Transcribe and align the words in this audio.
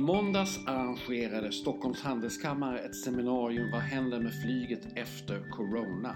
I 0.00 0.02
måndags 0.02 0.60
arrangerade 0.66 1.52
Stockholms 1.52 2.02
handelskammare 2.02 2.78
ett 2.78 2.96
seminarium 2.96 3.70
Vad 3.70 3.80
händer 3.80 4.20
med 4.20 4.32
flyget 4.42 4.86
efter 4.96 5.50
Corona? 5.50 6.14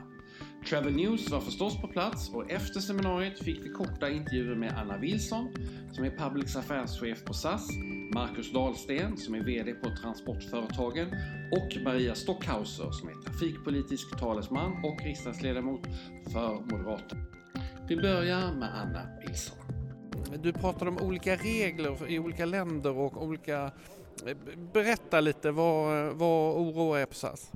Travel 0.68 0.92
News 0.92 1.30
var 1.30 1.40
förstås 1.40 1.80
på 1.80 1.88
plats 1.88 2.30
och 2.34 2.50
efter 2.50 2.80
seminariet 2.80 3.38
fick 3.38 3.64
vi 3.64 3.68
korta 3.68 4.10
intervjuer 4.10 4.56
med 4.56 4.72
Anna 4.78 4.98
Wilson 4.98 5.48
som 5.92 6.04
är 6.04 6.10
Publics 6.10 6.56
affärschef 6.56 7.24
på 7.24 7.32
SAS, 7.34 7.68
Marcus 8.14 8.52
Dahlsten 8.52 9.16
som 9.16 9.34
är 9.34 9.44
VD 9.44 9.74
på 9.74 9.96
Transportföretagen 10.02 11.08
och 11.52 11.82
Maria 11.84 12.14
Stockhauser 12.14 12.90
som 12.90 13.08
är 13.08 13.14
trafikpolitisk 13.14 14.18
talesman 14.18 14.84
och 14.84 15.04
riksdagsledamot 15.04 15.86
för 16.32 16.54
Moderaterna. 16.70 17.22
Vi 17.88 17.96
börjar 17.96 18.54
med 18.54 18.74
Anna 18.74 19.06
Wilson. 19.20 19.63
Du 20.38 20.52
pratar 20.52 20.86
om 20.86 20.98
olika 20.98 21.36
regler 21.36 22.10
i 22.10 22.18
olika 22.18 22.44
länder 22.44 22.98
och 22.98 23.22
olika... 23.22 23.72
Berätta 24.72 25.20
lite, 25.20 25.50
vad, 25.50 26.16
vad 26.16 26.56
oroar 26.56 26.98
er 26.98 27.06
på 27.06 27.14
SAS? 27.14 27.52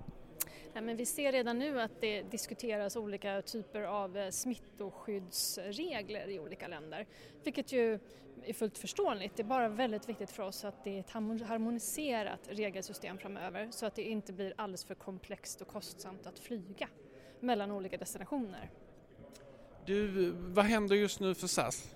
Ja, 0.72 0.80
men 0.80 0.96
vi 0.96 1.06
ser 1.06 1.32
redan 1.32 1.58
nu 1.58 1.80
att 1.80 2.00
det 2.00 2.22
diskuteras 2.22 2.96
olika 2.96 3.42
typer 3.42 3.82
av 3.82 4.16
eh, 4.16 4.30
smittskyddsregler 4.30 6.30
i 6.30 6.38
olika 6.38 6.68
länder, 6.68 7.06
vilket 7.44 7.72
ju 7.72 7.98
är 8.44 8.52
fullt 8.52 8.78
förståeligt. 8.78 9.36
Det 9.36 9.42
är 9.42 9.44
bara 9.44 9.68
väldigt 9.68 10.08
viktigt 10.08 10.30
för 10.30 10.42
oss 10.42 10.64
att 10.64 10.84
det 10.84 10.96
är 10.96 11.00
ett 11.00 11.10
harmoniserat 11.10 12.40
regelsystem 12.48 13.18
framöver 13.18 13.68
så 13.70 13.86
att 13.86 13.94
det 13.94 14.02
inte 14.02 14.32
blir 14.32 14.54
alldeles 14.56 14.84
för 14.84 14.94
komplext 14.94 15.60
och 15.60 15.68
kostsamt 15.68 16.26
att 16.26 16.38
flyga 16.38 16.88
mellan 17.40 17.70
olika 17.70 17.96
destinationer. 17.96 18.70
Du, 19.86 20.30
vad 20.30 20.64
händer 20.64 20.96
just 20.96 21.20
nu 21.20 21.34
för 21.34 21.46
SAS? 21.46 21.94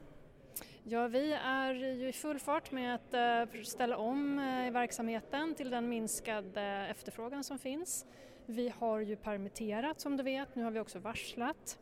Ja, 0.84 1.08
vi 1.08 1.32
är 1.32 1.74
ju 1.74 2.08
i 2.08 2.12
full 2.12 2.38
fart 2.38 2.70
med 2.70 2.94
att 2.94 3.14
eh, 3.14 3.62
ställa 3.62 3.96
om 3.96 4.38
eh, 4.38 4.72
verksamheten 4.72 5.54
till 5.54 5.70
den 5.70 5.88
minskade 5.88 6.86
efterfrågan 6.90 7.44
som 7.44 7.58
finns. 7.58 8.06
Vi 8.46 8.72
har 8.78 9.00
ju 9.00 9.16
permitterat 9.16 10.00
som 10.00 10.16
du 10.16 10.22
vet, 10.22 10.54
nu 10.54 10.64
har 10.64 10.70
vi 10.70 10.80
också 10.80 10.98
varslat. 10.98 11.78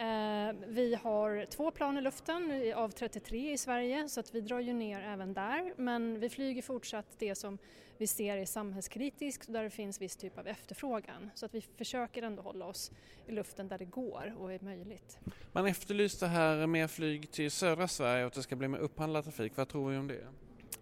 Eh, 0.00 0.52
vi 0.66 0.94
har 0.94 1.46
två 1.46 1.70
plan 1.70 1.98
i 1.98 2.00
luften 2.00 2.72
av 2.74 2.88
33 2.88 3.52
i 3.52 3.58
Sverige 3.58 4.08
så 4.08 4.20
att 4.20 4.34
vi 4.34 4.40
drar 4.40 4.60
ju 4.60 4.72
ner 4.72 5.00
även 5.00 5.34
där 5.34 5.74
men 5.76 6.20
vi 6.20 6.28
flyger 6.28 6.62
fortsatt 6.62 7.06
det 7.18 7.34
som 7.34 7.58
vi 7.98 8.06
ser 8.06 8.36
är 8.36 8.46
samhällskritiskt 8.46 9.52
där 9.52 9.62
det 9.62 9.70
finns 9.70 10.00
viss 10.00 10.16
typ 10.16 10.38
av 10.38 10.46
efterfrågan. 10.46 11.30
Så 11.34 11.46
att 11.46 11.54
vi 11.54 11.60
försöker 11.60 12.22
ändå 12.22 12.42
hålla 12.42 12.66
oss 12.66 12.92
i 13.26 13.32
luften 13.32 13.68
där 13.68 13.78
det 13.78 13.84
går 13.84 14.34
och 14.38 14.52
är 14.52 14.60
möjligt. 14.60 15.18
Man 15.52 15.66
efterlyste 15.66 16.26
här 16.26 16.66
mer 16.66 16.86
flyg 16.86 17.30
till 17.30 17.50
södra 17.50 17.88
Sverige 17.88 18.24
och 18.24 18.26
att 18.26 18.34
det 18.34 18.42
ska 18.42 18.56
bli 18.56 18.68
mer 18.68 18.78
upphandlad 18.78 19.24
trafik. 19.24 19.52
Vad 19.56 19.68
tror 19.68 19.90
vi 19.90 19.96
om 19.96 20.08
det? 20.08 20.26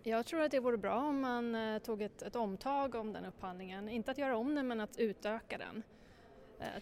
Jag 0.02 0.26
tror 0.26 0.40
att 0.40 0.50
det 0.50 0.60
vore 0.60 0.78
bra 0.78 0.96
om 0.96 1.20
man 1.20 1.54
eh, 1.54 1.78
tog 1.78 2.02
ett, 2.02 2.22
ett 2.22 2.36
omtag 2.36 2.94
om 2.94 3.12
den 3.12 3.24
upphandlingen. 3.24 3.88
Inte 3.88 4.10
att 4.10 4.18
göra 4.18 4.36
om 4.36 4.54
den 4.54 4.68
men 4.68 4.80
att 4.80 4.98
utöka 4.98 5.58
den 5.58 5.82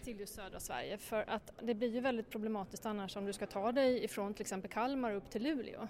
till 0.03 0.19
just 0.19 0.35
södra 0.35 0.59
Sverige 0.59 0.97
för 0.97 1.25
att 1.27 1.51
det 1.61 1.73
blir 1.73 1.93
ju 1.93 1.99
väldigt 1.99 2.29
problematiskt 2.29 2.85
annars 2.85 3.15
om 3.15 3.25
du 3.25 3.33
ska 3.33 3.47
ta 3.47 3.71
dig 3.71 4.03
ifrån 4.03 4.33
till 4.33 4.41
exempel 4.41 4.71
Kalmar 4.71 5.13
upp 5.13 5.29
till 5.29 5.43
Luleå. 5.43 5.87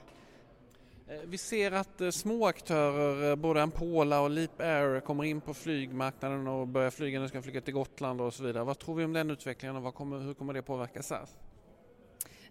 Eh, 1.07 1.19
vi 1.25 1.37
ser 1.37 1.71
att 1.71 2.13
små 2.13 2.47
aktörer, 2.47 3.35
både 3.35 3.61
Ampola 3.63 4.21
och 4.21 4.29
Leap 4.29 4.59
Air 4.61 4.99
kommer 4.99 5.23
in 5.23 5.41
på 5.41 5.53
flygmarknaden 5.53 6.47
och 6.47 6.67
börjar 6.67 6.89
flyga, 6.89 7.19
nu 7.19 7.27
ska 7.27 7.41
flyga 7.41 7.61
till 7.61 7.73
Gotland 7.73 8.21
och 8.21 8.33
så 8.33 8.43
vidare. 8.43 8.63
Vad 8.63 8.79
tror 8.79 8.95
vi 8.95 9.03
om 9.03 9.13
den 9.13 9.31
utvecklingen 9.31 9.75
och 9.75 9.95
kommer, 9.95 10.19
hur 10.19 10.33
kommer 10.33 10.53
det 10.53 10.61
påverka 10.61 11.03
SAS? 11.03 11.37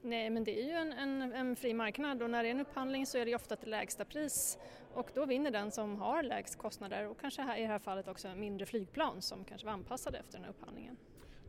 Nej, 0.03 0.31
men 0.31 0.45
det 0.45 0.61
är 0.61 0.65
ju 0.65 0.73
en, 0.73 0.93
en, 0.93 1.33
en, 1.33 1.57
fri 1.57 1.75
marknad 1.75 2.23
och 2.23 2.31
när 2.31 2.43
det 2.43 2.49
är 2.49 2.51
en 2.51 2.61
upphandling 2.61 3.07
så 3.07 3.19
är 3.19 3.27
det 3.27 3.35
ofta 3.35 3.57
till 3.57 3.71
lägsta 3.71 4.05
pris 4.05 4.59
och 4.95 5.11
då 5.15 5.27
vinner 5.27 5.51
den 5.51 5.71
som 5.71 5.97
har 5.97 6.23
lägst 6.23 6.59
kostnader 6.59 7.09
och 7.09 7.21
kanske 7.21 7.43
här, 7.43 7.57
i 7.57 7.61
det 7.61 7.67
här 7.67 7.79
fallet 7.79 8.09
också 8.09 8.29
mindre 8.35 8.67
flygplan 8.67 9.23
som 9.23 9.45
kanske 9.45 9.67
var 9.67 9.73
anpassade 9.73 10.19
efter 10.19 10.33
den 10.33 10.45
här 10.45 10.51
upphandlingen. 10.51 10.97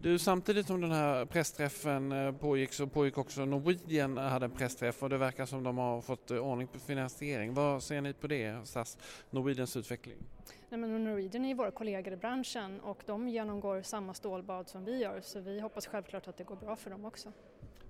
Du, 0.02 0.19
samtidigt 0.19 0.68
som 0.68 0.81
den 0.81 0.91
här 0.91 1.25
pressträffen 1.25 2.12
eh, 2.12 2.31
pågick 2.31 2.74
så 2.74 2.88
pågick 2.88 3.18
också 3.18 3.46
Norwegian 3.46 4.18
hade 4.18 4.46
en 4.46 4.52
pressträff 4.52 5.03
och 5.03 5.09
det 5.09 5.18
verkar 5.18 5.46
som 5.46 5.63
de 5.63 5.78
har 5.78 6.02
fått 6.02 6.31
eh, 6.31 6.38
ordning 6.38 6.68
på 6.68 6.80
finansiering. 6.80 7.53
Vad 7.53 7.84
ser 7.84 8.02
ni 8.02 8.13
på 8.13 8.28
det, 8.28 8.68
SAS, 8.68 8.97
Norwegians 9.30 9.78
utveckling? 9.78 10.18
Nej, 10.69 10.80
men 10.80 11.03
Norwegian 11.03 11.46
är 11.46 11.50
ju 11.50 11.56
våra 11.56 11.72
kollegor 11.72 12.13
i 12.13 12.16
branschen 12.16 12.80
och 12.80 13.03
de 13.06 13.30
genomgår 13.30 13.81
samma 13.81 14.13
stålbad 14.13 14.69
som 14.69 14.85
vi 14.85 14.97
gör 14.97 15.22
så 15.22 15.40
vi 15.40 15.59
hoppas 15.59 15.88
självklart 15.88 16.28
att 16.28 16.38
det 16.38 16.44
går 16.44 16.56
bra 16.56 16.75
för 16.75 16.90
dem 16.90 17.06
också. 17.06 17.31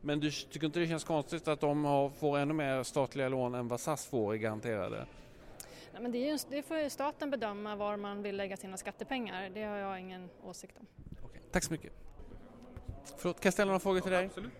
Men 0.01 0.19
du 0.19 0.31
tycker 0.31 0.65
inte 0.65 0.79
det 0.79 0.87
känns 0.87 1.03
konstigt 1.03 1.47
att 1.47 1.59
de 1.59 1.85
har, 1.85 2.09
får 2.09 2.37
ännu 2.37 2.53
mer 2.53 2.83
statliga 2.83 3.29
lån 3.29 3.55
än 3.55 3.67
vad 3.67 3.79
SAS 3.79 4.05
får 4.05 4.35
i 4.35 4.37
garanterade? 4.37 5.05
Nej, 5.93 6.01
men 6.01 6.11
det, 6.11 6.17
är 6.17 6.29
just, 6.29 6.49
det 6.49 6.63
får 6.63 6.89
staten 6.89 7.31
bedöma 7.31 7.75
var 7.75 7.97
man 7.97 8.23
vill 8.23 8.37
lägga 8.37 8.57
sina 8.57 8.77
skattepengar. 8.77 9.49
Det 9.49 9.63
har 9.63 9.77
jag 9.77 9.99
ingen 9.99 10.29
åsikt 10.43 10.77
om. 10.79 10.85
Tack 11.51 11.63
så 11.63 11.71
mycket. 11.71 11.93
Förlåt, 13.17 13.39
kan 13.39 13.47
jag 13.47 13.53
ställa 13.53 13.67
några 13.67 13.79
frågor 13.79 13.99
till 13.99 14.11
dig? 14.11 14.25
Absolut. 14.25 14.51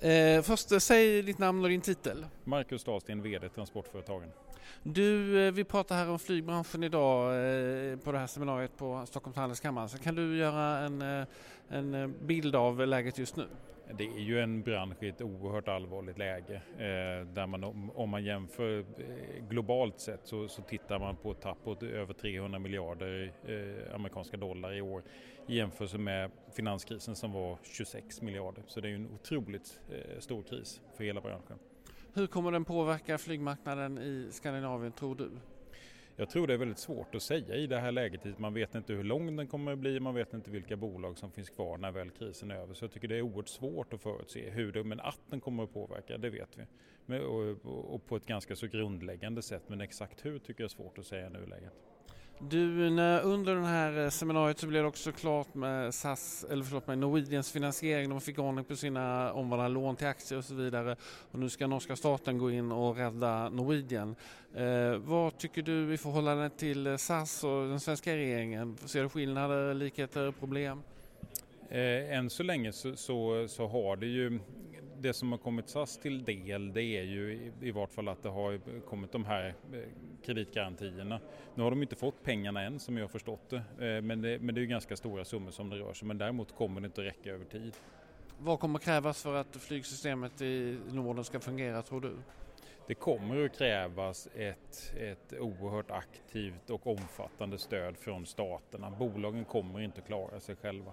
Eh, 0.00 0.42
först, 0.42 0.72
eh, 0.72 0.78
säg 0.78 1.22
ditt 1.22 1.38
namn 1.38 1.64
och 1.64 1.68
din 1.70 1.80
titel. 1.80 2.26
Marcus 2.44 2.84
Dahlsten, 2.84 3.22
VD 3.22 3.48
Transportföretagen. 3.48 4.28
Du, 4.82 5.40
eh, 5.46 5.52
vi 5.52 5.64
pratar 5.64 5.96
här 5.96 6.08
om 6.08 6.18
flygbranschen 6.18 6.84
idag 6.84 7.22
eh, 7.26 7.96
på 7.98 8.12
det 8.12 8.18
här 8.18 8.26
seminariet 8.26 8.76
på 8.76 9.06
Stockholms 9.06 9.36
handelskammare. 9.36 9.88
Så 9.88 9.98
kan 9.98 10.14
du 10.14 10.36
göra 10.36 10.78
en, 10.78 11.02
eh, 11.02 11.26
en 11.68 12.14
bild 12.26 12.56
av 12.56 12.86
läget 12.86 13.18
just 13.18 13.36
nu? 13.36 13.46
Det 13.94 14.04
är 14.04 14.20
ju 14.20 14.40
en 14.40 14.62
bransch 14.62 15.02
i 15.02 15.08
ett 15.08 15.22
oerhört 15.22 15.68
allvarligt 15.68 16.18
läge 16.18 16.54
eh, 16.72 17.26
där 17.34 17.46
man 17.46 17.64
om 17.94 18.10
man 18.10 18.24
jämför 18.24 18.78
eh, 18.78 19.48
globalt 19.48 20.00
sett 20.00 20.20
så, 20.24 20.48
så 20.48 20.62
tittar 20.62 20.98
man 20.98 21.16
på 21.16 21.30
ett 21.30 21.40
tapp 21.40 21.64
på 21.64 21.76
över 21.84 22.14
300 22.14 22.58
miljarder 22.58 23.32
eh, 23.46 23.94
amerikanska 23.94 24.36
dollar 24.36 24.72
i 24.72 24.80
år 24.80 25.02
i 25.46 25.56
jämförelse 25.56 25.98
med 25.98 26.30
finanskrisen 26.52 27.16
som 27.16 27.32
var 27.32 27.58
26 27.62 28.22
miljarder. 28.22 28.62
Så 28.66 28.80
det 28.80 28.88
är 28.88 28.90
ju 28.90 28.96
en 28.96 29.10
otroligt 29.14 29.80
stor 30.18 30.42
kris 30.42 30.80
för 30.96 31.04
hela 31.04 31.20
branschen. 31.20 31.58
Hur 32.14 32.26
kommer 32.26 32.52
den 32.52 32.64
påverka 32.64 33.18
flygmarknaden 33.18 33.98
i 33.98 34.28
Skandinavien 34.30 34.92
tror 34.92 35.14
du? 35.14 35.30
Jag 36.18 36.28
tror 36.28 36.46
det 36.46 36.54
är 36.54 36.58
väldigt 36.58 36.78
svårt 36.78 37.14
att 37.14 37.22
säga 37.22 37.54
i 37.54 37.66
det 37.66 37.78
här 37.78 37.92
läget. 37.92 38.38
Man 38.38 38.54
vet 38.54 38.74
inte 38.74 38.92
hur 38.92 39.04
lång 39.04 39.36
den 39.36 39.46
kommer 39.46 39.72
att 39.72 39.78
bli, 39.78 40.00
man 40.00 40.14
vet 40.14 40.34
inte 40.34 40.50
vilka 40.50 40.76
bolag 40.76 41.18
som 41.18 41.30
finns 41.30 41.50
kvar 41.50 41.78
när 41.78 41.90
väl 41.90 42.10
krisen 42.10 42.50
är 42.50 42.54
över. 42.54 42.74
Så 42.74 42.84
jag 42.84 42.92
tycker 42.92 43.08
det 43.08 43.16
är 43.16 43.22
oerhört 43.22 43.48
svårt 43.48 43.92
att 43.92 44.00
förutse 44.00 44.50
hur 44.50 44.72
det, 44.72 44.84
men 44.84 45.00
att 45.00 45.20
den 45.30 45.40
kommer 45.40 45.64
att 45.64 45.72
påverka, 45.72 46.18
det 46.18 46.30
vet 46.30 46.58
vi. 46.58 46.64
Men, 47.06 47.24
och, 47.24 47.94
och, 47.94 48.06
på 48.06 48.16
ett 48.16 48.26
ganska 48.26 48.56
så 48.56 48.66
grundläggande 48.66 49.42
sätt, 49.42 49.62
men 49.66 49.80
exakt 49.80 50.24
hur 50.24 50.38
tycker 50.38 50.62
jag 50.62 50.68
är 50.68 50.74
svårt 50.74 50.98
att 50.98 51.06
säga 51.06 51.26
i 51.26 51.30
nuläget. 51.30 51.72
Du, 52.38 52.86
under 53.22 53.54
det 53.54 53.66
här 53.66 54.04
eh, 54.04 54.10
seminariet 54.10 54.58
så 54.58 54.66
blev 54.66 54.82
det 54.82 54.88
också 54.88 55.12
klart 55.12 55.54
med 55.54 55.94
SAS, 55.94 56.46
eller 56.50 56.64
förlåt 56.64 56.86
mig, 56.86 56.96
Norwegians 56.96 57.52
finansiering. 57.52 58.10
De 58.10 58.20
fick 58.20 58.38
ordning 58.38 58.64
på 58.64 58.76
sina 58.76 59.32
omvandlade 59.32 59.74
lån 59.74 59.96
till 59.96 60.06
aktier 60.06 60.38
och 60.38 60.44
så 60.44 60.54
vidare. 60.54 60.96
Och 61.30 61.38
nu 61.38 61.48
ska 61.48 61.66
norska 61.66 61.96
staten 61.96 62.38
gå 62.38 62.50
in 62.50 62.72
och 62.72 62.96
rädda 62.96 63.48
Norwegian. 63.48 64.16
Eh, 64.54 64.96
vad 64.96 65.38
tycker 65.38 65.62
du 65.62 65.94
i 65.94 65.98
förhållande 65.98 66.50
till 66.50 66.86
eh, 66.86 66.96
SAS 66.96 67.44
och 67.44 67.68
den 67.68 67.80
svenska 67.80 68.16
regeringen? 68.16 68.76
Ser 68.84 69.02
du 69.02 69.08
skillnader, 69.08 69.74
likheter, 69.74 70.30
problem? 70.30 70.82
Eh, 71.70 72.16
än 72.16 72.30
så 72.30 72.42
länge 72.42 72.72
så, 72.72 72.96
så, 72.96 73.46
så, 73.48 73.66
har 73.66 73.96
det 73.96 74.06
ju 74.06 74.38
det 75.00 75.12
som 75.12 75.30
har 75.30 75.38
kommit 75.38 75.68
SAS 75.68 75.98
till 75.98 76.24
del 76.24 76.72
det 76.72 76.82
är 76.82 77.02
ju 77.02 77.52
i, 77.60 77.70
vart 77.70 77.92
fall 77.92 78.08
att 78.08 78.22
det 78.22 78.28
har 78.28 78.80
kommit 78.80 79.12
de 79.12 79.24
här 79.24 79.54
eh, 79.72 79.80
kreditgarantierna. 80.24 81.20
Nu 81.54 81.62
har 81.62 81.70
de 81.70 81.82
inte 81.82 81.96
fått 81.96 82.22
pengarna 82.22 82.62
än 82.62 82.78
som 82.78 82.96
jag 82.96 83.04
har 83.04 83.08
förstått 83.08 83.50
det, 83.50 83.56
eh, 83.56 84.02
men 84.02 84.22
det, 84.22 84.38
men 84.38 84.54
det 84.54 84.58
är 84.58 84.62
ju 84.62 84.68
ganska 84.68 84.96
stora 84.96 85.24
summor 85.24 85.50
som 85.50 85.70
det 85.70 85.76
rör 85.76 85.92
sig 85.92 86.08
men 86.08 86.18
däremot 86.18 86.56
kommer 86.56 86.80
det 86.80 86.86
inte 86.86 87.00
att 87.00 87.06
räcka 87.06 87.30
över 87.30 87.44
tid. 87.44 87.74
Vad 88.38 88.60
kommer 88.60 88.78
krävas 88.78 89.22
för 89.22 89.34
att 89.34 89.56
flygsystemet 89.56 90.40
i 90.40 90.78
Norden 90.90 91.24
ska 91.24 91.40
fungera 91.40 91.82
tror 91.82 92.00
du? 92.00 92.16
Det 92.86 92.94
kommer 92.94 93.44
att 93.44 93.58
krävas 93.58 94.28
ett, 94.34 94.92
ett 94.96 95.32
oerhört 95.40 95.90
aktivt 95.90 96.70
och 96.70 96.86
omfattande 96.86 97.58
stöd 97.58 97.96
från 97.96 98.26
staterna. 98.26 98.90
Bolagen 98.90 99.44
kommer 99.44 99.80
inte 99.80 100.00
klara 100.00 100.40
sig 100.40 100.56
själva. 100.56 100.92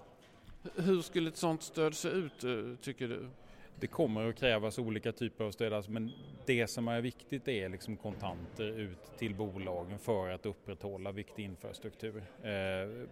Hur 0.76 1.02
skulle 1.02 1.30
ett 1.30 1.38
sådant 1.38 1.64
stöd 1.64 1.96
se 1.96 2.10
ut 2.10 2.46
tycker 2.82 3.08
du? 3.08 3.30
Det 3.80 3.88
kommer 3.88 4.30
att 4.30 4.36
krävas 4.36 4.80
olika 4.80 5.12
typer 5.12 5.44
av 5.44 5.52
stöd, 5.52 5.74
alltså, 5.74 5.92
men 5.92 6.12
det 6.46 6.68
som 6.68 6.88
är 6.88 7.02
viktigt 7.02 7.48
är 7.48 7.70
liksom 7.70 7.98
kontanter 7.98 8.64
ut 8.64 9.18
till 9.18 9.36
bolagen 9.36 10.00
för 10.00 10.30
att 10.30 10.46
upprätthålla 10.46 11.12
viktig 11.12 11.44
infrastruktur. 11.44 12.18
Eh, 12.44 13.08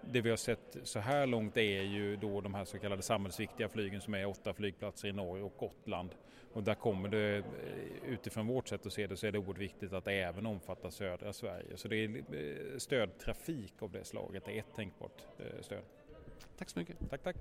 det 0.00 0.20
vi 0.20 0.30
har 0.30 0.36
sett 0.36 0.76
så 0.82 0.98
här 0.98 1.26
långt 1.26 1.56
är 1.56 1.82
ju 1.82 2.16
då 2.16 2.40
de 2.40 2.54
här 2.54 2.64
så 2.64 2.78
kallade 2.78 3.02
samhällsviktiga 3.02 3.68
flygen 3.68 4.00
som 4.00 4.14
är 4.14 4.26
åtta 4.26 4.54
flygplatser 4.54 5.08
i 5.08 5.12
Norge 5.12 5.44
och 5.44 5.54
Gotland. 5.58 6.10
Och 6.52 6.62
där 6.62 6.74
kommer 6.74 7.08
det, 7.08 7.36
eh, 7.36 7.44
utifrån 8.08 8.46
vårt 8.46 8.68
sätt 8.68 8.86
att 8.86 8.92
se 8.92 9.06
det, 9.06 9.16
så 9.16 9.26
är 9.26 9.32
det 9.32 9.38
oerhört 9.38 9.58
viktigt 9.58 9.92
att 9.92 10.04
det 10.04 10.12
även 10.12 10.46
omfattar 10.46 10.90
södra 10.90 11.32
Sverige. 11.32 11.76
Så 11.76 11.88
det 11.88 11.96
är 11.96 12.16
eh, 12.16 12.78
stödtrafik 12.78 13.74
av 13.78 13.90
det 13.90 14.04
slaget, 14.04 14.44
det 14.44 14.52
är 14.52 14.58
ett 14.58 14.74
tänkbart 14.76 15.22
stöd. 15.60 15.82
Tack 16.58 16.70
så 16.70 16.78
mycket. 16.78 16.96
Tack, 17.10 17.22
tack. 17.22 17.36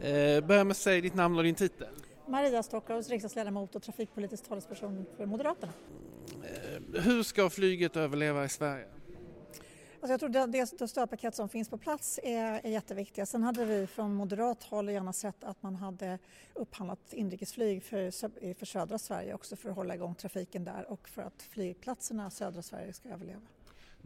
Eh, 0.00 0.46
börja 0.46 0.64
med 0.64 0.70
att 0.70 0.76
säga 0.76 1.00
ditt 1.00 1.14
namn 1.14 1.38
och 1.38 1.44
din 1.44 1.54
titel. 1.54 1.88
Maria 2.28 2.62
Stockhaus, 2.62 3.08
riksdagsledamot 3.08 3.74
och 3.74 3.82
trafikpolitisk 3.82 4.48
talesperson 4.48 5.06
för 5.16 5.26
Moderaterna. 5.26 5.72
Eh, 6.42 7.02
hur 7.02 7.22
ska 7.22 7.50
flyget 7.50 7.96
överleva 7.96 8.44
i 8.44 8.48
Sverige? 8.48 8.86
Alltså 10.00 10.12
jag 10.12 10.20
tror 10.20 10.28
det, 10.28 10.46
det 10.78 10.88
stödpaket 10.88 11.34
som 11.34 11.48
finns 11.48 11.68
på 11.68 11.78
plats 11.78 12.20
är, 12.22 12.60
är 12.64 12.70
jätteviktiga. 12.70 13.26
Sen 13.26 13.42
hade 13.42 13.64
vi 13.64 13.86
från 13.86 14.14
moderat 14.14 14.62
håll 14.62 14.88
gärna 14.88 15.12
sett 15.12 15.44
att 15.44 15.62
man 15.62 15.76
hade 15.76 16.18
upphandlat 16.54 17.12
inrikesflyg 17.12 17.82
för, 17.82 18.10
för 18.54 18.66
södra 18.66 18.98
Sverige 18.98 19.34
också 19.34 19.56
för 19.56 19.68
att 19.68 19.76
hålla 19.76 19.94
igång 19.94 20.14
trafiken 20.14 20.64
där 20.64 20.90
och 20.90 21.08
för 21.08 21.22
att 21.22 21.42
flygplatserna 21.42 22.26
i 22.26 22.30
södra 22.30 22.62
Sverige 22.62 22.92
ska 22.92 23.08
överleva. 23.08 23.40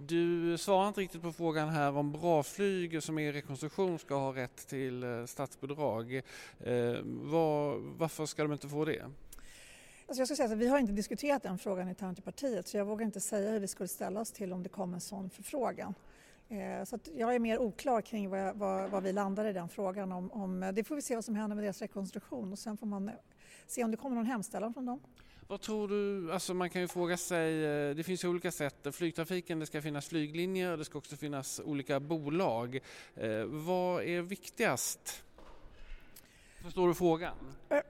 Du 0.07 0.59
svarar 0.59 0.89
inte 0.89 1.01
riktigt 1.01 1.23
på 1.23 1.33
frågan 1.33 1.69
här 1.69 1.97
om 1.97 2.13
bra 2.13 2.43
flyg 2.43 3.03
som 3.03 3.19
är 3.19 3.23
i 3.23 3.33
rekonstruktion 3.33 3.99
ska 3.99 4.15
ha 4.15 4.35
rätt 4.35 4.69
till 4.69 5.03
eh, 5.03 5.25
statsbidrag. 5.25 6.15
Eh, 6.15 6.23
var, 7.05 7.79
varför 7.99 8.27
ska 8.27 8.43
de 8.43 8.53
inte 8.53 8.69
få 8.69 8.85
det? 8.85 9.03
Alltså 9.03 10.21
jag 10.21 10.29
ska 10.29 10.37
säga 10.37 10.53
att 10.53 10.59
vi 10.59 10.69
har 10.69 10.79
inte 10.79 10.93
diskuterat 10.93 11.43
den 11.43 11.59
frågan 11.59 11.89
internt 11.89 12.19
i 12.19 12.23
partiet 12.23 12.69
så 12.69 12.77
jag 12.77 12.85
vågar 12.85 13.07
inte 13.07 13.21
säga 13.21 13.51
hur 13.51 13.61
vi 13.61 13.69
skulle 13.69 13.89
ställa 13.89 14.21
oss 14.21 14.33
till 14.33 14.53
om 14.53 14.63
det 14.63 14.69
kom 14.69 14.95
en 14.95 15.01
sån 15.01 15.31
förfrågan. 15.31 15.95
Eh, 16.49 16.85
så 16.85 16.99
jag 17.15 17.35
är 17.35 17.39
mer 17.39 17.59
oklar 17.59 18.01
kring 18.01 18.31
vad, 18.31 18.57
vad, 18.57 18.91
vad, 18.91 19.03
vi 19.03 19.13
landar 19.13 19.45
i 19.45 19.53
den 19.53 19.69
frågan. 19.69 20.13
Om, 20.13 20.33
om, 20.33 20.63
eh, 20.63 20.73
det 20.73 20.85
får 20.85 20.97
vi 20.97 21.03
se 21.03 21.15
vad 21.15 21.25
som 21.25 21.35
händer 21.35 21.55
med 21.57 21.65
deras 21.65 21.83
rekonstruktion 21.83 22.53
och 22.53 22.59
sen 22.59 22.77
får 22.77 22.87
man 22.87 23.09
eh, 23.09 23.15
se 23.67 23.85
om 23.85 23.91
det 23.91 23.97
kommer 23.97 24.17
någon 24.17 24.27
hemställan 24.27 24.75
från 24.75 24.87
dem. 24.87 25.01
Vad 25.51 25.61
tror 25.61 25.89
du, 25.89 26.33
alltså 26.33 26.55
man 26.55 26.71
kan 26.71 26.83
ju 26.83 26.89
fråga 26.89 27.17
sig, 27.17 27.65
eh, 27.65 27.95
det 27.95 28.03
finns 28.03 28.25
ju 28.25 28.29
olika 28.29 28.51
sätt. 28.51 28.87
Flygtrafiken, 28.93 29.59
det 29.59 29.67
ska 29.67 29.83
finnas 29.83 30.09
flyglinjer 30.09 30.73
och 30.73 30.79
det 30.79 30.85
ska 30.85 30.99
också 30.99 31.17
finnas 31.17 31.61
olika 31.65 32.01
bolag. 32.01 32.79
Eh, 33.15 33.45
vad 33.45 34.05
är 34.05 34.23
viktigast? 34.23 35.25
Förstår 36.63 36.89
du 36.89 36.95
frågan? 36.95 37.35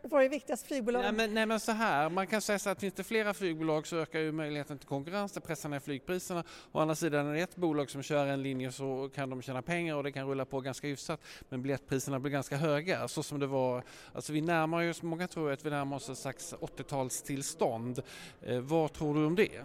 Vad 0.02 0.25
är 0.25 0.28
viktigast, 0.28 0.67
flygbolag? 0.67 1.02
Nej 1.02 1.12
men, 1.12 1.34
nej 1.34 1.46
men 1.46 1.61
så 1.61 1.72
här, 1.72 2.11
man 2.11 2.26
kan 2.26 2.40
säga 2.40 2.58
så 2.58 2.70
att 2.70 2.81
finns 2.81 2.94
det 2.94 3.05
flera 3.05 3.34
flygbolag 3.34 3.87
så 3.87 3.96
ökar 3.96 4.19
ju 4.19 4.32
möjligheten 4.32 4.78
till 4.78 4.88
konkurrens, 4.88 5.32
det 5.32 5.40
pressar 5.40 5.69
ner 5.69 5.81
flygpriserna. 5.81 6.44
Å 6.72 6.81
andra 6.81 6.94
sidan 6.94 7.26
är 7.26 7.34
det 7.34 7.40
ett 7.40 7.56
bolag 7.56 7.90
som 7.90 8.02
kör 8.02 8.26
en 8.26 8.43
linje 8.43 8.72
så 8.72 9.11
kan 9.14 9.31
de 9.31 9.43
tjäna 9.43 9.62
pengar 9.62 9.94
och 9.94 10.02
det 10.02 10.12
kan 10.12 10.26
rulla 10.26 10.44
på 10.44 10.61
ganska 10.61 10.87
hyfsat. 10.87 11.20
Men 11.49 11.62
biljettpriserna 11.62 12.20
blir 12.20 12.32
ganska 12.32 12.56
höga, 12.56 13.08
så 13.08 13.22
som 13.22 13.40
det 13.40 13.46
var. 13.46 13.84
Alltså 14.12 14.32
vi 14.32 14.40
närmar 14.40 14.90
oss, 14.90 15.02
många 15.02 15.28
tror 15.28 15.52
att 15.52 15.64
vi 15.64 15.70
närmar 15.70 15.96
oss 15.96 16.08
ett 16.08 16.19
slags 16.19 16.55
80-talstillstånd. 16.55 18.02
Eh, 18.43 18.61
vad 18.61 18.93
tror 18.93 19.14
du 19.14 19.25
om 19.25 19.37
det? 19.37 19.61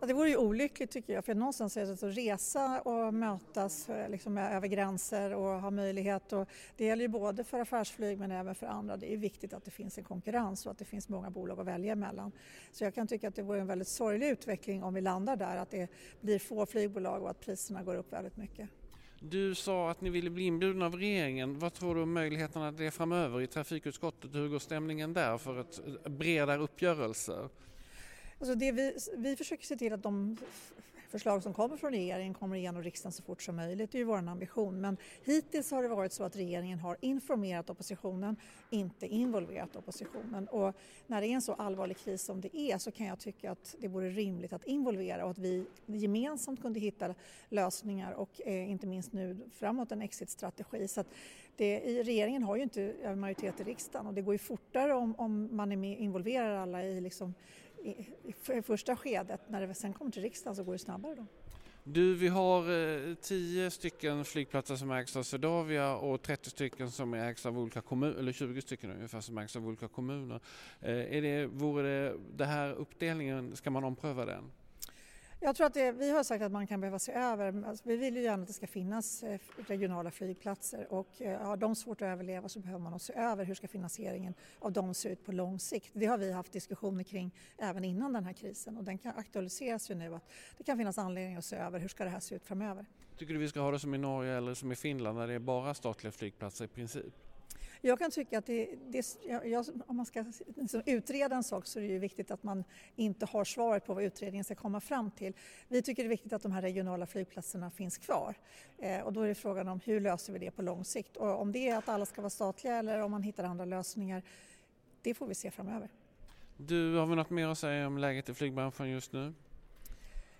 Ja, 0.00 0.06
det 0.06 0.14
vore 0.14 0.28
ju 0.28 0.36
olyckligt 0.36 0.90
tycker 0.90 1.12
jag 1.12 1.24
för 1.24 1.34
någonstans 1.34 1.76
är 1.76 1.86
det 1.86 1.92
att 1.92 2.16
resa 2.16 2.80
och 2.80 3.14
mötas 3.14 3.88
eh, 3.88 4.10
liksom, 4.10 4.38
eh, 4.38 4.56
över 4.56 4.68
gränser 4.68 5.34
och 5.34 5.60
ha 5.60 5.70
möjlighet 5.70 6.32
och 6.32 6.48
det 6.76 6.84
gäller 6.84 7.02
ju 7.02 7.08
både 7.08 7.44
för 7.44 7.60
affärsflyg 7.60 8.18
men 8.18 8.30
även 8.30 8.54
för 8.54 8.66
andra. 8.66 8.96
Det 8.96 9.12
är 9.12 9.16
viktigt 9.16 9.52
att 9.52 9.64
det 9.64 9.70
finns 9.70 9.98
en 9.98 10.04
konkurrens 10.04 10.66
och 10.66 10.72
att 10.72 10.78
det 10.78 10.84
finns 10.84 11.08
många 11.08 11.30
bolag 11.30 11.60
att 11.60 11.66
välja 11.66 11.94
mellan. 11.94 12.32
Så 12.72 12.84
jag 12.84 12.94
kan 12.94 13.06
tycka 13.06 13.28
att 13.28 13.34
det 13.34 13.42
vore 13.42 13.60
en 13.60 13.66
väldigt 13.66 13.88
sorglig 13.88 14.28
utveckling 14.28 14.82
om 14.82 14.94
vi 14.94 15.00
landar 15.00 15.36
där 15.36 15.56
att 15.56 15.70
det 15.70 15.90
blir 16.20 16.38
få 16.38 16.66
flygbolag 16.66 17.22
och 17.22 17.30
att 17.30 17.40
priserna 17.40 17.82
går 17.82 17.94
upp 17.94 18.12
väldigt 18.12 18.36
mycket. 18.36 18.68
Du 19.20 19.54
sa 19.54 19.90
att 19.90 20.00
ni 20.00 20.10
ville 20.10 20.30
bli 20.30 20.44
inbjudna 20.44 20.86
av 20.86 20.94
regeringen. 20.96 21.58
Vad 21.58 21.72
tror 21.72 21.94
du 21.94 22.02
om 22.02 22.12
möjligheterna 22.12 22.72
det 22.72 22.90
framöver 22.90 23.40
i 23.40 23.46
trafikutskottet? 23.46 24.34
Hur 24.34 24.48
går 24.48 24.58
stämningen 24.58 25.12
där 25.12 25.38
för 25.38 25.60
ett 25.60 25.80
eh, 26.04 26.10
bredare 26.10 26.60
uppgörelser? 26.60 27.48
Alltså 28.40 28.54
det 28.54 28.72
vi, 28.72 28.96
vi 29.16 29.36
försöker 29.36 29.66
se 29.66 29.76
till 29.76 29.92
att 29.92 30.02
de 30.02 30.36
förslag 31.10 31.42
som 31.42 31.54
kommer 31.54 31.76
från 31.76 31.90
regeringen 31.90 32.34
kommer 32.34 32.56
igenom 32.56 32.82
riksdagen 32.82 33.12
så 33.12 33.22
fort 33.22 33.42
som 33.42 33.56
möjligt. 33.56 33.92
Det 33.92 33.98
är 33.98 34.00
ju 34.00 34.04
vår 34.04 34.16
ambition. 34.16 34.80
Men 34.80 34.96
hittills 35.24 35.70
har 35.70 35.82
det 35.82 35.88
varit 35.88 36.12
så 36.12 36.24
att 36.24 36.36
regeringen 36.36 36.78
har 36.78 36.96
informerat 37.00 37.70
oppositionen, 37.70 38.36
inte 38.70 39.06
involverat 39.06 39.76
oppositionen. 39.76 40.48
Och 40.48 40.74
när 41.06 41.20
det 41.20 41.26
är 41.26 41.30
en 41.30 41.42
så 41.42 41.52
allvarlig 41.52 41.98
kris 41.98 42.22
som 42.22 42.40
det 42.40 42.56
är 42.56 42.78
så 42.78 42.90
kan 42.90 43.06
jag 43.06 43.18
tycka 43.18 43.50
att 43.50 43.76
det 43.78 43.88
vore 43.88 44.10
rimligt 44.10 44.52
att 44.52 44.64
involvera 44.64 45.24
och 45.24 45.30
att 45.30 45.38
vi 45.38 45.66
gemensamt 45.86 46.62
kunde 46.62 46.80
hitta 46.80 47.14
lösningar 47.48 48.12
och 48.12 48.40
eh, 48.46 48.70
inte 48.70 48.86
minst 48.86 49.12
nu 49.12 49.36
framåt 49.52 49.92
en 49.92 50.02
exitstrategi. 50.02 50.88
Så 50.88 51.04
det, 51.56 52.02
regeringen 52.02 52.42
har 52.42 52.56
ju 52.56 52.62
inte 52.62 53.14
majoritet 53.16 53.60
i 53.60 53.64
riksdagen 53.64 54.06
och 54.06 54.14
det 54.14 54.22
går 54.22 54.34
ju 54.34 54.38
fortare 54.38 54.94
om, 54.94 55.14
om 55.18 55.56
man 55.56 55.72
är 55.72 55.76
med, 55.76 55.98
involverar 55.98 56.56
alla 56.56 56.84
i 56.84 57.00
liksom 57.00 57.34
i, 57.82 58.06
i 58.24 58.62
första 58.62 58.96
skedet. 58.96 59.40
När 59.48 59.66
det 59.66 59.74
sen 59.74 59.92
kommer 59.92 60.10
till 60.10 60.22
riksdagen 60.22 60.56
så 60.56 60.64
går 60.64 60.72
det 60.72 60.78
snabbare 60.78 61.14
då. 61.14 61.26
Du, 61.84 62.14
vi 62.14 62.28
har 62.28 62.70
eh, 63.08 63.14
10 63.14 63.70
stycken 63.70 64.24
flygplatser 64.24 64.76
som 64.76 64.90
ägs 64.90 65.16
av 65.16 65.22
Swedavia 65.22 65.96
och 65.96 66.22
30 66.22 66.50
stycken 66.50 66.90
som 66.90 67.14
ägs 67.14 67.46
av 67.46 67.58
olika 67.58 67.80
kommuner, 67.80 68.18
eller 68.18 68.32
20 68.32 68.62
stycken 68.62 68.90
ungefär 68.90 69.20
som 69.20 69.38
ägs 69.38 69.56
av 69.56 69.66
olika 69.66 69.88
kommuner. 69.88 70.40
Eh, 70.80 71.16
är 71.16 71.22
det, 71.22 71.46
vore 71.46 71.82
det, 71.82 72.16
det 72.36 72.44
här 72.44 72.72
uppdelningen, 72.72 73.56
ska 73.56 73.70
man 73.70 73.84
ompröva 73.84 74.24
den? 74.24 74.44
Jag 75.42 75.56
tror 75.56 75.66
att 75.66 75.74
det, 75.74 75.92
vi 75.92 76.10
har 76.10 76.22
sagt 76.22 76.42
att 76.42 76.52
man 76.52 76.66
kan 76.66 76.80
behöva 76.80 76.98
se 76.98 77.12
över, 77.12 77.64
alltså 77.66 77.88
vi 77.88 77.96
vill 77.96 78.16
ju 78.16 78.22
gärna 78.22 78.42
att 78.42 78.46
det 78.46 78.52
ska 78.52 78.66
finnas 78.66 79.22
eh, 79.22 79.40
regionala 79.56 80.10
flygplatser 80.10 80.92
och 80.92 81.22
eh, 81.22 81.40
har 81.40 81.56
de 81.56 81.74
svårt 81.74 82.02
att 82.02 82.06
överleva 82.06 82.48
så 82.48 82.58
behöver 82.58 82.80
man 82.80 83.00
se 83.00 83.12
över 83.12 83.44
hur 83.44 83.54
ska 83.54 83.68
finansieringen 83.68 84.34
av 84.58 84.72
dem 84.72 84.94
se 84.94 85.08
ut 85.08 85.24
på 85.24 85.32
lång 85.32 85.58
sikt. 85.58 85.90
Det 85.92 86.06
har 86.06 86.18
vi 86.18 86.32
haft 86.32 86.52
diskussioner 86.52 87.04
kring 87.04 87.34
även 87.58 87.84
innan 87.84 88.12
den 88.12 88.24
här 88.24 88.32
krisen 88.32 88.76
och 88.76 88.84
den 88.84 88.98
kan 88.98 89.12
aktualiseras 89.16 89.90
ju 89.90 89.94
nu 89.94 90.14
att 90.14 90.30
det 90.58 90.64
kan 90.64 90.78
finnas 90.78 90.98
anledning 90.98 91.36
att 91.36 91.44
se 91.44 91.56
över 91.56 91.78
hur 91.78 91.88
ska 91.88 92.04
det 92.04 92.10
här 92.10 92.20
se 92.20 92.34
ut 92.34 92.44
framöver. 92.44 92.86
Tycker 93.18 93.34
du 93.34 93.40
vi 93.40 93.48
ska 93.48 93.60
ha 93.60 93.70
det 93.70 93.78
som 93.78 93.94
i 93.94 93.98
Norge 93.98 94.36
eller 94.36 94.54
som 94.54 94.72
i 94.72 94.76
Finland 94.76 95.18
där 95.18 95.26
det 95.26 95.34
är 95.34 95.38
bara 95.38 95.74
statliga 95.74 96.12
flygplatser 96.12 96.64
i 96.64 96.68
princip? 96.68 97.29
Jag 97.80 97.98
kan 97.98 98.10
tycka 98.10 98.38
att 98.38 98.46
det, 98.46 98.68
det, 98.88 99.16
jag, 99.44 99.66
om 99.86 99.96
man 99.96 100.06
ska 100.06 100.24
liksom 100.56 100.82
utreda 100.86 101.36
en 101.36 101.44
sak 101.44 101.66
så 101.66 101.78
är 101.78 101.82
det 101.82 101.88
ju 101.88 101.98
viktigt 101.98 102.30
att 102.30 102.42
man 102.42 102.64
inte 102.96 103.26
har 103.26 103.44
svaret 103.44 103.86
på 103.86 103.94
vad 103.94 104.04
utredningen 104.04 104.44
ska 104.44 104.54
komma 104.54 104.80
fram 104.80 105.10
till. 105.10 105.32
Vi 105.68 105.82
tycker 105.82 106.02
det 106.02 106.06
är 106.06 106.08
viktigt 106.10 106.32
att 106.32 106.42
de 106.42 106.52
här 106.52 106.62
regionala 106.62 107.06
flygplatserna 107.06 107.70
finns 107.70 107.98
kvar 107.98 108.34
eh, 108.78 109.00
och 109.00 109.12
då 109.12 109.20
är 109.20 109.28
det 109.28 109.34
frågan 109.34 109.68
om 109.68 109.80
hur 109.84 110.00
löser 110.00 110.32
vi 110.32 110.38
det 110.38 110.50
på 110.50 110.62
lång 110.62 110.84
sikt 110.84 111.16
och 111.16 111.40
om 111.40 111.52
det 111.52 111.68
är 111.68 111.76
att 111.76 111.88
alla 111.88 112.06
ska 112.06 112.20
vara 112.20 112.30
statliga 112.30 112.76
eller 112.76 113.00
om 113.02 113.10
man 113.10 113.22
hittar 113.22 113.44
andra 113.44 113.64
lösningar, 113.64 114.22
det 115.02 115.14
får 115.14 115.26
vi 115.26 115.34
se 115.34 115.50
framöver. 115.50 115.88
Du, 116.56 116.96
har 116.96 117.06
vi 117.06 117.16
något 117.16 117.30
mer 117.30 117.48
att 117.48 117.58
säga 117.58 117.86
om 117.86 117.98
läget 117.98 118.28
i 118.28 118.34
flygbranschen 118.34 118.90
just 118.90 119.12
nu? 119.12 119.34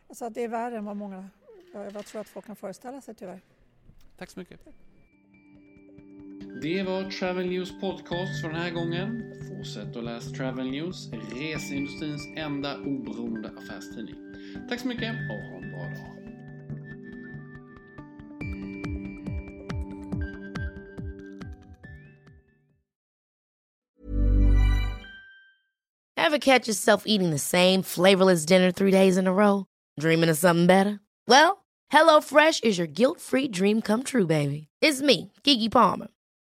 Alltså 0.09 0.31
det 0.31 0.45
är 0.45 0.49
värre 0.49 0.77
än 0.77 0.85
vad 0.85 0.97
många, 0.97 1.29
jag 1.73 2.07
tror 2.07 2.21
att 2.21 2.29
folk 2.29 2.47
kan 2.47 2.57
föreställa 2.57 3.01
sig 3.01 3.15
tyvärr. 3.15 3.41
Tack 4.17 4.31
så 4.31 4.39
mycket. 4.39 4.61
Det 6.59 6.83
var 6.83 7.11
Travel 7.11 7.47
News 7.47 7.81
Podcast 7.81 8.41
för 8.41 8.49
den 8.49 8.61
här 8.61 8.71
gången. 8.71 9.23
Fortsätt 9.49 9.97
att 9.97 10.05
läsa 10.05 10.31
Travel 10.31 10.71
News, 10.71 11.09
reseindustrins 11.13 12.23
enda 12.37 12.77
oberoende 12.79 13.49
affärstidning. 13.49 14.15
Tack 14.69 14.81
så 14.81 14.89
mycket 14.89 15.15
och 15.31 15.37
ha 15.37 15.57
en 15.57 15.71
bra 15.71 15.83
dag. 15.83 16.17
Have 26.17 26.39
catch 26.39 26.69
yourself 26.69 27.03
eating 27.07 27.31
the 27.31 27.39
same 27.39 27.83
flavorless 27.83 28.47
dinner 28.47 28.73
three 28.73 28.91
days 28.91 29.17
in 29.17 29.27
a 29.27 29.33
row? 29.33 29.65
Dreaming 30.01 30.31
of 30.31 30.39
something 30.39 30.67
better? 30.67 31.01
Well, 31.27 31.65
Hello 31.91 32.21
Fresh 32.21 32.61
is 32.61 32.79
your 32.79 32.87
guilt-free 32.87 33.49
dream 33.49 33.83
come 33.83 34.03
true, 34.03 34.27
baby. 34.27 34.69
It's 34.81 35.03
me, 35.03 35.33
Gigi 35.45 35.69
Palmer. 35.69 36.09